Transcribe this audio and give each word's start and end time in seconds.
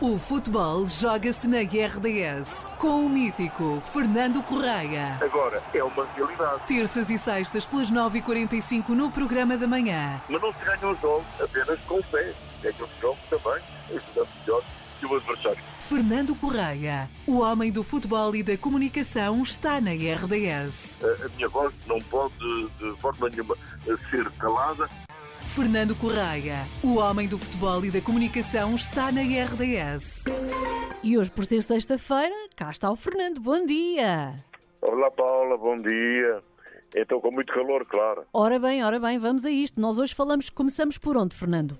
O 0.00 0.16
futebol 0.16 0.86
joga-se 0.86 1.48
na 1.48 1.58
RDS 1.58 2.68
com 2.78 3.04
o 3.04 3.08
mítico 3.08 3.82
Fernando 3.92 4.40
Correia. 4.44 5.18
Agora 5.20 5.60
é 5.74 5.82
uma 5.82 6.06
realidade. 6.14 6.62
Terças 6.68 7.10
e 7.10 7.18
sextas 7.18 7.66
pelas 7.66 7.90
9h45 7.90 8.90
no 8.90 9.10
programa 9.10 9.56
da 9.56 9.66
manhã. 9.66 10.22
Mas 10.28 10.40
não 10.40 10.52
se 10.52 10.64
ganham 10.64 10.92
os 10.92 11.00
jogos 11.00 11.26
apenas 11.40 11.80
com 11.80 12.00
fé. 12.04 12.32
Ganham 12.62 12.84
os 12.84 13.00
jogos 13.00 13.18
também 13.28 13.60
ajudando 13.90 14.28
melhor 14.40 14.62
que 15.00 15.06
o 15.06 15.16
adversário. 15.16 15.64
Fernando 15.80 16.34
Correia, 16.36 17.10
o 17.26 17.40
homem 17.40 17.72
do 17.72 17.82
futebol 17.82 18.36
e 18.36 18.42
da 18.44 18.56
comunicação, 18.56 19.42
está 19.42 19.80
na 19.80 19.90
RDS. 19.90 20.96
A, 21.02 21.26
a 21.26 21.28
minha 21.34 21.48
voz 21.48 21.74
não 21.88 21.98
pode 22.02 22.68
de 22.78 23.00
forma 23.00 23.28
nenhuma 23.30 23.56
ser 23.84 24.30
calada. 24.38 24.88
Fernando 25.54 25.94
Correia, 25.96 26.66
o 26.84 26.96
homem 26.96 27.26
do 27.26 27.38
futebol 27.38 27.84
e 27.84 27.90
da 27.90 28.00
comunicação, 28.00 28.74
está 28.76 29.10
na 29.10 29.22
RDS. 29.22 30.24
E 31.02 31.18
hoje, 31.18 31.30
por 31.32 31.44
ser 31.44 31.62
sexta-feira, 31.62 32.34
cá 32.56 32.70
está 32.70 32.90
o 32.90 32.96
Fernando. 32.96 33.40
Bom 33.40 33.64
dia! 33.66 34.34
Olá 34.82 35.10
Paula, 35.10 35.56
bom 35.56 35.80
dia. 35.80 36.42
Então 36.94 37.20
com 37.20 37.30
muito 37.32 37.52
calor, 37.52 37.84
claro. 37.86 38.24
Ora 38.32 38.58
bem, 38.58 38.84
ora 38.84 39.00
bem, 39.00 39.18
vamos 39.18 39.44
a 39.44 39.50
isto. 39.50 39.80
Nós 39.80 39.98
hoje 39.98 40.14
falamos, 40.14 40.48
começamos 40.48 40.96
por 40.98 41.16
onde, 41.16 41.34
Fernando? 41.34 41.76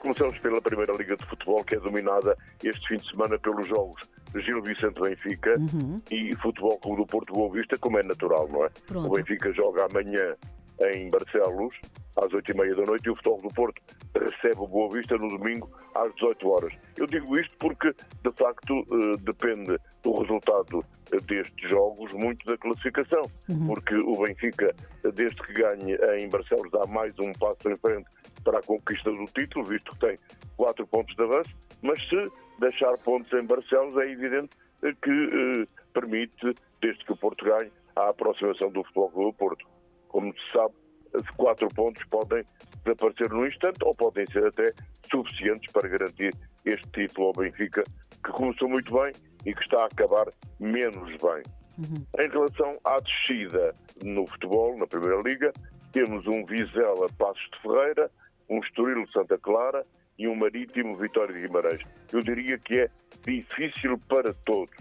Começamos 0.00 0.38
pela 0.38 0.60
Primeira 0.62 0.92
Liga 0.94 1.16
de 1.16 1.26
Futebol, 1.26 1.64
que 1.64 1.74
é 1.74 1.80
dominada 1.80 2.36
este 2.62 2.86
fim 2.88 2.96
de 2.96 3.10
semana 3.10 3.36
pelos 3.38 3.66
jogos 3.66 4.00
Gil 4.36 4.62
Vicente 4.62 5.00
Benfica 5.00 5.54
Uhum. 5.58 6.00
e 6.10 6.36
Futebol 6.36 6.78
Clube 6.78 7.02
do 7.02 7.06
Porto 7.06 7.32
Boa 7.32 7.52
Vista, 7.52 7.76
como 7.78 7.98
é 7.98 8.02
natural, 8.04 8.48
não 8.48 8.64
é? 8.64 8.68
Pronto. 8.86 9.08
O 9.08 9.14
Benfica 9.16 9.52
joga 9.52 9.86
amanhã 9.86 10.36
em 10.80 11.10
Barcelos, 11.10 11.74
às 12.16 12.32
8h30 12.32 12.76
da 12.76 12.84
noite, 12.84 13.06
e 13.06 13.10
o 13.10 13.16
Futebol 13.16 13.42
do 13.42 13.48
Porto 13.48 13.80
recebe 14.14 14.56
o 14.58 14.66
Boa 14.66 14.92
Vista 14.92 15.16
no 15.16 15.28
domingo, 15.28 15.70
às 15.94 16.12
18 16.14 16.48
horas. 16.48 16.72
Eu 16.96 17.06
digo 17.06 17.38
isto 17.38 17.56
porque, 17.58 17.92
de 17.92 18.32
facto, 18.36 18.84
eh, 18.92 19.16
depende 19.20 19.78
do 20.02 20.12
resultado 20.20 20.84
destes 21.26 21.70
jogos 21.70 22.12
muito 22.12 22.44
da 22.46 22.56
classificação, 22.58 23.22
porque 23.66 23.94
o 23.94 24.16
Benfica, 24.22 24.74
desde 25.14 25.36
que 25.42 25.52
ganhe 25.52 25.96
em 26.18 26.28
Barcelos, 26.28 26.70
dá 26.70 26.86
mais 26.86 27.12
um 27.18 27.32
passo 27.32 27.68
em 27.68 27.76
frente 27.78 28.08
para 28.44 28.58
a 28.58 28.62
conquista 28.62 29.10
do 29.10 29.24
título, 29.26 29.64
visto 29.64 29.92
que 29.92 29.98
tem 29.98 30.16
quatro 30.56 30.86
pontos 30.86 31.14
de 31.14 31.22
avanço, 31.22 31.54
mas 31.82 32.00
se 32.08 32.30
deixar 32.58 32.96
pontos 32.98 33.32
em 33.32 33.44
Barcelos, 33.44 33.96
é 33.98 34.10
evidente 34.10 34.50
que 34.80 35.10
eh, 35.10 35.66
permite, 35.92 36.54
desde 36.80 37.04
que 37.04 37.12
o 37.12 37.16
Porto 37.16 37.44
ganhe, 37.44 37.70
a 37.96 38.10
aproximação 38.10 38.70
do 38.70 38.84
Futebol 38.84 39.10
do 39.10 39.32
Porto. 39.32 39.66
Como 40.08 40.32
se 40.32 40.52
sabe, 40.52 40.74
quatro 41.36 41.68
pontos 41.68 42.02
podem 42.04 42.44
desaparecer 42.84 43.30
num 43.30 43.46
instante 43.46 43.78
ou 43.82 43.94
podem 43.94 44.26
ser 44.30 44.46
até 44.46 44.72
suficientes 45.10 45.70
para 45.72 45.88
garantir 45.88 46.34
este 46.64 46.88
título 46.90 47.28
ao 47.28 47.32
Benfica, 47.32 47.84
que 48.24 48.32
começou 48.32 48.68
muito 48.68 48.92
bem 48.92 49.12
e 49.46 49.54
que 49.54 49.62
está 49.62 49.82
a 49.82 49.86
acabar 49.86 50.26
menos 50.58 51.10
bem. 51.16 51.42
Em 52.18 52.28
relação 52.28 52.72
à 52.84 52.98
descida 52.98 53.72
no 54.02 54.26
futebol, 54.26 54.76
na 54.76 54.86
Primeira 54.86 55.22
Liga, 55.22 55.52
temos 55.92 56.26
um 56.26 56.44
Vizela 56.44 57.06
Passos 57.16 57.48
de 57.52 57.62
Ferreira, 57.62 58.10
um 58.48 58.58
Estoril 58.58 59.06
Santa 59.12 59.38
Clara 59.38 59.86
e 60.18 60.26
um 60.26 60.34
Marítimo 60.34 60.96
Vitória 60.96 61.32
de 61.32 61.42
Guimarães. 61.42 61.80
Eu 62.12 62.20
diria 62.20 62.58
que 62.58 62.80
é 62.80 62.90
difícil 63.24 63.96
para 64.08 64.34
todos. 64.44 64.76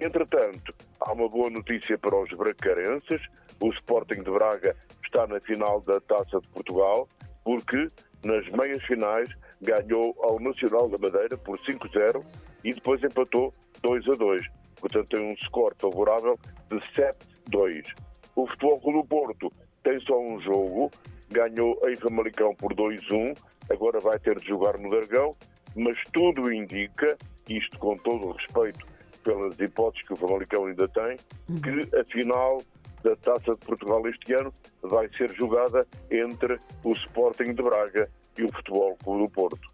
Entretanto, 0.00 0.74
há 1.00 1.12
uma 1.12 1.28
boa 1.28 1.50
notícia 1.50 1.98
para 1.98 2.16
os 2.16 2.30
bracarenses. 2.30 3.20
O 3.60 3.70
Sporting 3.70 4.22
de 4.22 4.30
Braga 4.30 4.74
está 5.04 5.26
na 5.26 5.40
final 5.40 5.80
da 5.82 6.00
Taça 6.00 6.40
de 6.40 6.48
Portugal, 6.48 7.08
porque 7.44 7.88
nas 8.24 8.46
meias 8.48 8.82
finais 8.84 9.28
ganhou 9.60 10.14
ao 10.22 10.40
Nacional 10.40 10.88
da 10.88 10.98
Madeira 10.98 11.36
por 11.36 11.58
5-0 11.58 12.24
e 12.64 12.72
depois 12.72 13.02
empatou 13.02 13.52
2-2. 13.82 14.40
Portanto, 14.80 15.08
tem 15.08 15.32
um 15.32 15.36
score 15.36 15.74
favorável 15.78 16.38
de 16.68 16.76
7-2. 17.50 17.84
O 18.36 18.46
Futebol 18.46 18.80
Clube 18.80 18.98
do 18.98 19.04
Porto 19.04 19.52
tem 19.82 20.00
só 20.00 20.18
um 20.18 20.40
jogo, 20.40 20.90
ganhou 21.30 21.78
em 21.86 21.96
Famalicão 21.96 22.54
por 22.54 22.74
2-1, 22.74 23.36
agora 23.70 24.00
vai 24.00 24.18
ter 24.18 24.38
de 24.38 24.48
jogar 24.48 24.78
no 24.78 24.88
Dragão, 24.88 25.36
mas 25.76 25.96
tudo 26.12 26.52
indica, 26.52 27.16
isto 27.48 27.78
com 27.78 27.96
todo 27.96 28.28
o 28.28 28.32
respeito 28.32 28.86
pelas 29.22 29.58
hipóteses 29.58 30.06
que 30.06 30.14
o 30.14 30.16
Famalicão 30.16 30.66
ainda 30.66 30.88
tem, 30.88 31.16
que 31.62 31.96
a 31.96 32.04
final 32.04 32.62
da 33.02 33.16
Taça 33.16 33.54
de 33.54 33.66
Portugal 33.66 34.06
este 34.06 34.34
ano 34.34 34.52
vai 34.82 35.08
ser 35.16 35.32
jogada 35.34 35.86
entre 36.10 36.58
o 36.84 36.92
Sporting 36.92 37.54
de 37.54 37.62
Braga 37.62 38.10
e 38.38 38.44
o 38.44 38.52
Futebol 38.52 38.96
Clube 39.02 39.24
do 39.24 39.30
Porto. 39.30 39.70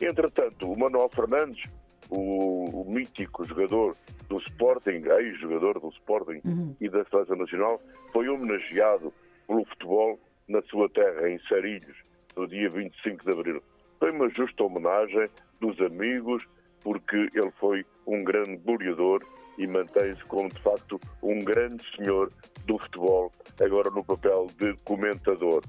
Entretanto, 0.00 0.70
o 0.70 0.78
Manuel 0.78 1.08
Fernandes, 1.14 1.62
o, 2.10 2.82
o 2.82 2.92
mítico 2.92 3.46
jogador 3.46 3.96
do 4.28 4.38
Sporting, 4.38 5.02
ex-jogador 5.06 5.80
do 5.80 5.88
Sporting 5.88 6.40
e 6.80 6.88
da 6.88 7.04
Seleção 7.06 7.36
Nacional, 7.36 7.80
foi 8.12 8.28
homenageado 8.28 9.12
pelo 9.46 9.64
futebol 9.66 10.18
na 10.48 10.62
sua 10.62 10.88
terra, 10.90 11.28
em 11.28 11.38
Sarilhos, 11.48 11.96
no 12.36 12.46
dia 12.46 12.68
25 12.68 13.24
de 13.24 13.32
abril. 13.32 13.62
Foi 13.98 14.10
uma 14.10 14.28
justa 14.28 14.64
homenagem 14.64 15.28
dos 15.60 15.80
amigos, 15.80 16.46
porque 16.86 17.16
ele 17.34 17.50
foi 17.58 17.84
um 18.06 18.22
grande 18.22 18.56
goleador 18.58 19.20
e 19.58 19.66
mantém-se 19.66 20.22
como, 20.28 20.48
de 20.48 20.62
facto, 20.62 21.00
um 21.20 21.42
grande 21.42 21.82
senhor 21.96 22.28
do 22.64 22.78
futebol, 22.78 23.32
agora 23.60 23.90
no 23.90 24.04
papel 24.04 24.46
de 24.56 24.72
comentador. 24.84 25.64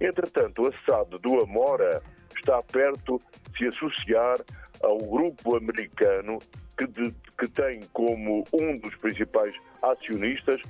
Entretanto, 0.00 0.66
a 0.66 0.72
SAD 0.84 1.20
do 1.22 1.40
Amora 1.44 2.02
está 2.36 2.60
perto 2.64 3.20
de 3.52 3.58
se 3.58 3.66
associar 3.68 4.40
ao 4.82 4.98
grupo 4.98 5.56
americano 5.56 6.40
que, 6.76 6.88
de- 6.88 7.14
que 7.38 7.46
tem 7.46 7.80
como 7.92 8.42
um 8.52 8.78
dos 8.78 8.96
principais 8.96 9.54
acionistas 9.80 10.60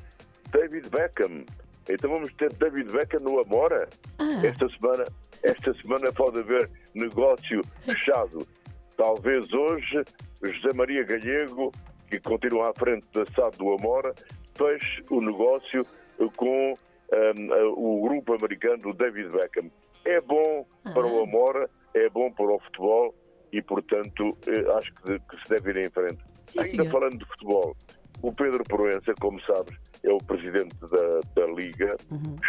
David 0.50 0.90
Beckham. 0.90 1.46
Então 1.88 2.10
vamos 2.10 2.30
ter 2.34 2.52
David 2.52 2.90
Beckham 2.92 3.20
no 3.20 3.40
Amora. 3.40 3.88
Esta 4.44 4.68
semana, 4.68 5.04
esta 5.42 5.72
semana 5.80 6.12
pode 6.12 6.40
haver 6.40 6.68
negócio 6.94 7.62
fechado. 7.86 8.46
Talvez 8.98 9.50
hoje 9.52 10.02
José 10.42 10.74
Maria 10.74 11.04
Galego, 11.04 11.70
que 12.10 12.18
continua 12.18 12.70
à 12.70 12.74
frente 12.74 13.06
da 13.14 13.24
SAD 13.26 13.56
do 13.56 13.72
Amora, 13.72 14.12
feche 14.56 15.04
o 15.08 15.20
negócio 15.20 15.86
com 16.36 16.72
hum, 16.72 17.74
o 17.76 18.08
grupo 18.08 18.34
americano 18.34 18.92
David 18.92 19.28
Beckham. 19.30 19.70
É 20.04 20.20
bom 20.22 20.66
para 20.82 21.06
o 21.06 21.22
Amora, 21.22 21.70
é 21.94 22.08
bom 22.08 22.28
para 22.32 22.46
o 22.46 22.58
futebol 22.58 23.14
e, 23.52 23.62
portanto, 23.62 24.36
eh, 24.48 24.76
acho 24.76 24.92
que, 24.94 25.16
que 25.16 25.42
se 25.44 25.48
deve 25.48 25.70
ir 25.70 25.86
em 25.86 25.90
frente. 25.90 26.20
Sim, 26.46 26.58
Ainda 26.58 26.70
senhor. 26.70 26.90
falando 26.90 27.18
de 27.18 27.24
futebol, 27.26 27.76
o 28.22 28.32
Pedro 28.32 28.64
Proença, 28.64 29.14
como 29.20 29.40
sabes, 29.42 29.76
é 30.02 30.10
o 30.10 30.18
presidente 30.18 30.74
da, 30.80 31.20
da 31.36 31.46
Liga, 31.52 31.96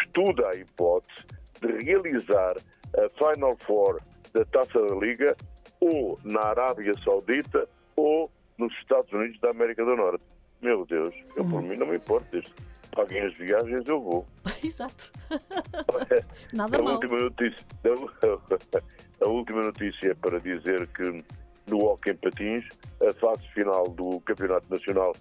estuda 0.01 0.49
a 0.49 0.55
hipótese 0.55 1.25
de 1.61 1.83
realizar 1.83 2.55
a 2.97 3.09
Final 3.09 3.55
Four 3.67 4.01
da 4.33 4.43
Taça 4.45 4.81
da 4.81 4.95
Liga 4.95 5.37
ou 5.79 6.17
na 6.23 6.41
Arábia 6.41 6.93
Saudita 7.03 7.67
ou 7.95 8.29
nos 8.57 8.73
Estados 8.79 9.11
Unidos 9.13 9.39
da 9.39 9.51
América 9.51 9.83
do 9.85 9.95
Norte. 9.95 10.23
Meu 10.61 10.85
Deus, 10.85 11.15
eu 11.35 11.45
por 11.45 11.61
mim 11.61 11.77
não 11.77 11.87
me 11.87 11.95
importo, 11.95 12.41
que 12.41 12.51
paguem 12.95 13.21
as 13.21 13.37
viagens 13.37 13.87
eu 13.87 14.01
vou. 14.01 14.25
Exato. 14.63 15.11
Nada 16.53 16.77
A 16.77 16.81
mal. 16.81 16.93
última 16.95 17.17
notícia, 17.17 17.65
a 19.21 19.27
última 19.27 19.61
notícia 19.63 20.11
é 20.11 20.13
para 20.15 20.39
dizer 20.39 20.87
que 20.87 21.23
no 21.67 21.85
Hockey 21.85 22.11
em 22.11 22.15
Patins, 22.15 22.65
a 23.07 23.13
fase 23.13 23.47
final 23.53 23.87
do 23.89 24.19
Campeonato 24.21 24.69
Nacional 24.69 25.13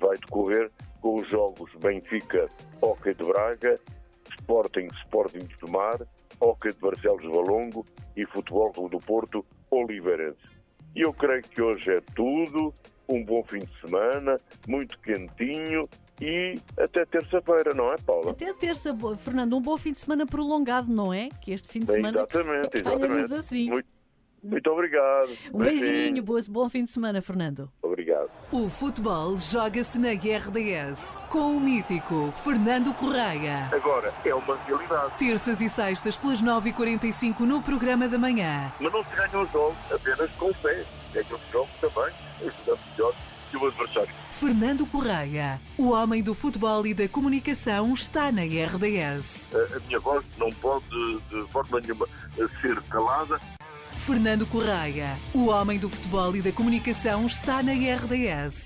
vai 0.00 0.16
decorrer 0.16 0.70
com 1.00 1.16
os 1.20 1.28
jogos 1.28 1.70
Benfica, 1.76 2.48
Hockey 2.80 3.14
de 3.14 3.24
Braga, 3.24 3.78
Sporting, 4.38 4.88
Sporting 5.04 5.40
de 5.40 5.58
Tomar, 5.58 6.00
Hockey 6.40 6.72
de 6.72 6.80
Barcelos 6.80 7.22
de 7.22 7.28
Valongo 7.28 7.84
e 8.16 8.24
Futebol 8.28 8.72
Clube 8.72 8.90
do 8.90 8.98
Porto, 8.98 9.44
Oliveirense. 9.70 10.38
E 10.94 11.02
eu 11.02 11.12
creio 11.12 11.42
que 11.42 11.60
hoje 11.60 11.90
é 11.90 12.00
tudo, 12.14 12.72
um 13.08 13.22
bom 13.24 13.42
fim 13.44 13.58
de 13.58 13.80
semana, 13.80 14.36
muito 14.66 14.98
quentinho 15.00 15.88
e 16.20 16.58
até 16.78 17.04
terça-feira, 17.04 17.74
não 17.74 17.92
é, 17.92 17.96
Paula? 17.98 18.30
Até 18.30 18.52
terça, 18.54 18.96
Fernando, 19.18 19.56
um 19.56 19.60
bom 19.60 19.76
fim 19.76 19.92
de 19.92 19.98
semana 20.00 20.24
prolongado, 20.26 20.90
não 20.90 21.12
é? 21.12 21.28
Que 21.42 21.52
este 21.52 21.68
fim 21.68 21.80
de 21.80 21.92
semana. 21.92 22.18
Exatamente, 22.18 22.70
calha-nos 22.82 23.16
exatamente. 23.18 23.34
assim. 23.34 23.68
Muito, 23.70 23.88
muito 24.42 24.70
obrigado. 24.70 25.30
Um 25.52 25.58
beijinho, 25.58 26.22
boa- 26.22 26.40
bom 26.48 26.68
fim 26.70 26.84
de 26.84 26.90
semana, 26.90 27.20
Fernando. 27.20 27.70
Obrigado. 28.16 28.30
O 28.52 28.70
futebol 28.70 29.36
joga-se 29.36 29.98
na 29.98 30.10
RDS 30.10 31.18
com 31.28 31.56
o 31.56 31.60
mítico 31.60 32.32
Fernando 32.42 32.94
Correia. 32.94 33.68
Agora 33.72 34.14
é 34.24 34.34
uma 34.34 34.56
realidade. 34.56 35.18
Terças 35.18 35.60
e 35.60 35.68
sextas 35.68 36.16
pelas 36.16 36.42
9h45 36.42 37.40
no 37.40 37.60
programa 37.60 38.08
da 38.08 38.16
manhã. 38.16 38.72
Mas 38.80 38.92
não 38.92 39.04
se 39.04 39.16
ganham 39.16 39.42
os 39.42 39.52
jogos 39.52 39.76
apenas 39.92 40.30
com 40.32 40.52
fé. 40.54 40.84
Ganham 41.12 41.34
os 41.34 41.52
jogos 41.52 41.70
também, 41.80 42.14
ajudando 42.40 42.78
melhor 42.92 43.14
que 43.50 43.56
o 43.56 43.66
adversário. 43.66 44.14
Fernando 44.30 44.86
Correia, 44.86 45.60
o 45.78 45.90
homem 45.90 46.22
do 46.22 46.34
futebol 46.34 46.86
e 46.86 46.94
da 46.94 47.08
comunicação, 47.08 47.92
está 47.92 48.30
na 48.30 48.42
RDS. 48.42 49.48
A, 49.52 49.76
a 49.76 49.80
minha 49.80 50.00
voz 50.00 50.24
não 50.38 50.50
pode 50.50 50.86
de 51.30 51.52
forma 51.52 51.80
nenhuma 51.80 52.06
ser 52.60 52.80
calada. 52.82 53.40
Fernando 54.06 54.46
Correia, 54.46 55.18
o 55.34 55.48
homem 55.48 55.80
do 55.80 55.90
futebol 55.90 56.36
e 56.36 56.40
da 56.40 56.52
comunicação, 56.52 57.26
está 57.26 57.60
na 57.60 57.72
RDS. 57.72 58.64